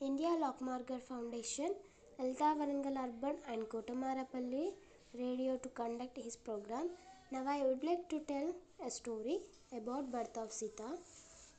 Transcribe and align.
India 0.00 0.30
Lokmargar 0.42 1.00
Foundation, 1.00 1.72
ELTA 2.18 2.48
Warangal 2.58 2.96
Urban 3.02 3.36
and 3.48 3.62
Kotamarapalli 3.68 4.72
Radio 5.14 5.56
to 5.58 5.68
conduct 5.68 6.16
his 6.16 6.34
program. 6.34 6.88
Now 7.30 7.44
I 7.46 7.62
would 7.62 7.84
like 7.84 8.08
to 8.08 8.18
tell 8.26 8.56
a 8.84 8.90
story 8.90 9.38
about 9.72 10.10
birth 10.10 10.36
of 10.36 10.50
Sita. 10.50 10.98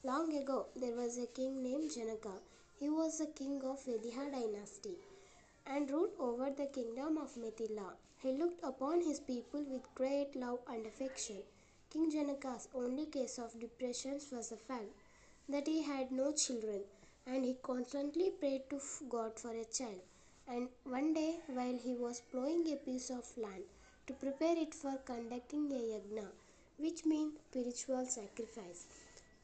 Long 0.03 0.35
ago, 0.35 0.65
there 0.75 0.97
was 0.97 1.17
a 1.17 1.27
king 1.27 1.63
named 1.63 1.91
Janaka. 1.93 2.33
He 2.77 2.89
was 2.89 3.21
a 3.21 3.27
king 3.27 3.61
of 3.63 3.79
Videha 3.85 4.29
dynasty 4.29 4.97
and 5.65 5.89
ruled 5.89 6.11
over 6.19 6.49
the 6.51 6.65
kingdom 6.65 7.17
of 7.17 7.33
Mithila. 7.37 7.93
He 8.21 8.33
looked 8.33 8.61
upon 8.65 8.99
his 8.99 9.21
people 9.21 9.63
with 9.63 9.95
great 9.95 10.35
love 10.35 10.59
and 10.67 10.85
affection. 10.85 11.37
King 11.91 12.11
Janaka's 12.11 12.67
only 12.75 13.07
case 13.07 13.39
of 13.39 13.59
depression 13.59 14.19
was 14.31 14.49
the 14.49 14.57
fact 14.57 14.91
that 15.47 15.65
he 15.65 15.81
had 15.81 16.11
no 16.11 16.31
children 16.31 16.81
and 17.25 17.43
he 17.43 17.55
constantly 17.63 18.29
prayed 18.29 18.69
to 18.69 18.79
God 19.09 19.39
for 19.39 19.51
a 19.51 19.65
child. 19.65 20.01
And 20.47 20.69
one 20.83 21.13
day, 21.13 21.39
while 21.47 21.77
he 21.77 21.95
was 21.95 22.21
plowing 22.31 22.71
a 22.71 22.75
piece 22.75 23.09
of 23.09 23.25
land 23.37 23.63
to 24.05 24.13
prepare 24.13 24.55
it 24.57 24.75
for 24.75 24.97
conducting 24.97 25.71
a 25.71 25.81
yagna, 25.93 26.27
which 26.77 27.05
means 27.05 27.39
spiritual 27.49 28.05
sacrifice, 28.05 28.85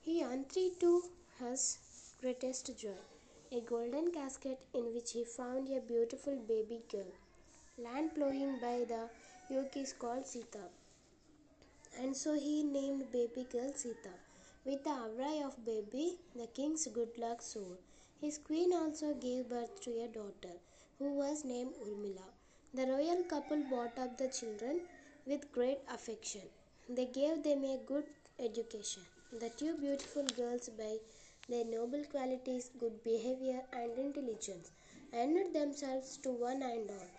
he 0.02 0.22
entreated 0.22 0.80
to 0.82 1.04
his 1.40 1.80
greatest 2.22 2.78
joy 2.78 3.02
a 3.52 3.62
golden 3.62 4.12
casket 4.12 4.60
in 4.74 4.94
which 4.94 5.12
he 5.14 5.24
found 5.24 5.68
a 5.70 5.80
beautiful 5.82 6.36
baby 6.48 6.82
girl. 6.92 7.14
Land 7.78 8.14
plowing 8.14 8.60
by 8.60 8.86
the 8.88 9.10
yogi 9.50 9.82
is 9.82 9.94
called 9.94 10.28
Sita. 10.28 10.66
And 12.00 12.16
so 12.16 12.34
he 12.36 12.64
named 12.64 13.12
baby 13.12 13.44
girl 13.52 13.72
Sita. 13.74 14.12
With 14.66 14.84
the 14.84 14.96
array 15.06 15.42
of 15.42 15.66
baby, 15.66 16.20
the 16.36 16.46
king's 16.46 16.86
good 16.88 17.18
luck 17.18 17.42
soared. 17.42 17.80
His 18.22 18.38
queen 18.38 18.72
also 18.72 19.16
gave 19.16 19.50
birth 19.50 19.82
to 19.82 19.92
a 20.04 20.08
daughter, 20.08 20.60
who 21.00 21.14
was 21.14 21.44
named 21.44 21.74
Urmila. 21.84 22.28
The 22.74 22.86
royal 22.86 23.24
couple 23.24 23.64
brought 23.64 23.98
up 23.98 24.18
the 24.18 24.28
children 24.28 24.82
with 25.26 25.52
great 25.52 25.80
affection. 25.90 26.44
They 26.88 27.06
gave 27.06 27.42
them 27.42 27.64
a 27.64 27.78
good 27.78 28.06
education. 28.40 29.04
The 29.32 29.50
two 29.50 29.76
beautiful 29.78 30.26
girls, 30.36 30.70
by 30.70 30.98
their 31.50 31.66
noble 31.66 32.04
qualities, 32.06 32.70
good 32.78 33.04
behavior, 33.04 33.64
and 33.74 33.98
intelligence, 33.98 34.70
earned 35.14 35.56
themselves 35.56 36.18
to 36.18 36.30
one 36.32 36.62
and 36.62 36.92
all, 36.92 37.10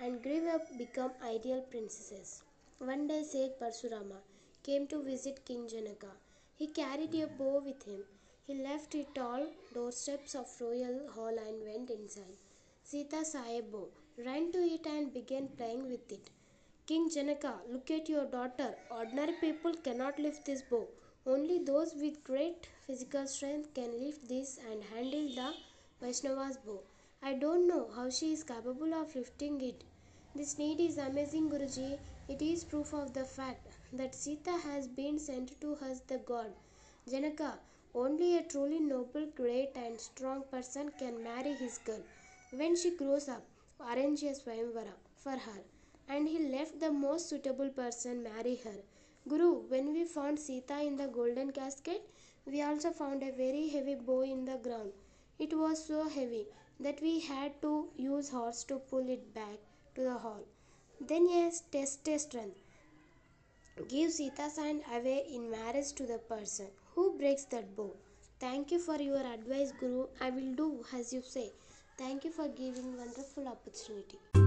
and 0.00 0.22
grew 0.22 0.48
up 0.48 0.76
become 0.76 1.12
ideal 1.22 1.62
princesses. 1.70 2.42
One 2.78 3.06
day, 3.06 3.22
Seth 3.22 3.58
Parsurama 3.58 4.18
came 4.62 4.86
to 4.88 5.02
visit 5.02 5.44
King 5.44 5.68
Janaka. 5.68 6.10
He 6.56 6.66
carried 6.66 7.14
a 7.14 7.26
bow 7.26 7.62
with 7.64 7.82
him. 7.84 8.04
He 8.46 8.54
left 8.54 8.90
the 8.90 9.06
tall 9.14 9.46
doorsteps 9.72 10.34
of 10.34 10.48
royal 10.60 11.08
hall 11.14 11.36
and 11.38 11.62
went 11.64 11.90
inside. 11.90 12.36
Sita 12.82 13.24
saw 13.24 13.44
bow, 13.72 13.88
ran 14.18 14.50
to 14.52 14.58
it 14.58 14.86
and 14.86 15.14
began 15.14 15.48
playing 15.48 15.88
with 15.88 16.12
it. 16.12 16.30
King 16.86 17.08
Janaka, 17.08 17.60
look 17.70 17.90
at 17.90 18.08
your 18.08 18.26
daughter. 18.26 18.74
Ordinary 18.90 19.34
people 19.40 19.72
cannot 19.74 20.18
lift 20.18 20.44
this 20.44 20.62
bow. 20.62 20.86
Only 21.26 21.60
those 21.60 21.94
with 21.94 22.22
great 22.24 22.68
physical 22.86 23.26
strength 23.26 23.72
can 23.72 23.98
lift 24.04 24.28
this 24.28 24.58
and 24.70 24.84
handle 24.84 25.28
the 25.34 25.54
Vaishnava's 26.02 26.58
bow. 26.58 26.80
I 27.22 27.34
don't 27.34 27.66
know 27.66 27.88
how 27.96 28.10
she 28.10 28.32
is 28.32 28.42
capable 28.42 28.92
of 28.92 29.14
lifting 29.14 29.60
it. 29.62 29.84
This 30.36 30.58
need 30.58 30.80
is 30.80 30.98
amazing, 30.98 31.48
Guruji. 31.48 31.98
It 32.28 32.42
is 32.42 32.62
proof 32.64 32.92
of 32.92 33.14
the 33.14 33.24
fact 33.24 33.68
that 33.92 34.14
Sita 34.14 34.50
has 34.50 34.86
been 34.86 35.18
sent 35.18 35.58
to 35.62 35.74
us 35.76 36.00
the 36.00 36.18
God. 36.18 36.52
Janaka, 37.08 37.58
only 37.94 38.36
a 38.36 38.42
truly 38.42 38.80
noble, 38.80 39.26
great, 39.34 39.70
and 39.76 39.98
strong 39.98 40.42
person 40.50 40.90
can 40.98 41.22
marry 41.22 41.54
his 41.54 41.78
girl. 41.78 42.02
When 42.50 42.76
she 42.76 42.90
grows 42.96 43.28
up, 43.30 43.44
arrange 43.80 44.22
a 44.24 44.34
Swayamvara 44.34 44.92
for 45.14 45.36
her, 45.38 45.60
and 46.08 46.28
he 46.28 46.38
left 46.48 46.80
the 46.80 46.90
most 46.90 47.28
suitable 47.30 47.70
person 47.70 48.22
marry 48.22 48.56
her. 48.56 48.82
Guru, 49.26 49.60
when 49.68 49.92
we 49.94 50.04
found 50.04 50.38
Sita 50.38 50.80
in 50.82 50.96
the 50.96 51.06
golden 51.06 51.52
casket, 51.52 52.02
we 52.44 52.60
also 52.60 52.90
found 52.90 53.22
a 53.22 53.32
very 53.32 53.68
heavy 53.68 53.94
bow 53.94 54.20
in 54.22 54.44
the 54.44 54.56
ground. 54.56 54.92
It 55.38 55.56
was 55.56 55.82
so 55.86 56.08
heavy 56.08 56.46
that 56.80 57.00
we 57.00 57.20
had 57.20 57.62
to 57.62 57.88
use 57.96 58.28
horse 58.30 58.64
to 58.64 58.78
pull 58.80 59.08
it 59.08 59.32
back 59.32 59.58
to 59.94 60.02
the 60.02 60.14
hall. 60.14 60.42
Then 61.00 61.28
yes, 61.28 61.62
test 61.72 62.06
a 62.08 62.18
strength. 62.18 62.58
Give 63.88 64.12
Sita's 64.12 64.56
hand 64.56 64.82
away 64.94 65.24
in 65.32 65.50
marriage 65.50 65.92
to 65.94 66.06
the 66.06 66.18
person 66.18 66.66
who 66.94 67.18
breaks 67.18 67.44
that 67.46 67.74
bow. 67.76 67.94
Thank 68.38 68.70
you 68.70 68.78
for 68.78 68.96
your 68.96 69.24
advice, 69.26 69.72
Guru. 69.80 70.06
I 70.20 70.30
will 70.30 70.54
do 70.54 70.84
as 70.92 71.12
you 71.12 71.22
say. 71.22 71.50
Thank 71.98 72.24
you 72.24 72.30
for 72.30 72.48
giving 72.48 72.96
wonderful 72.96 73.48
opportunity. 73.48 74.43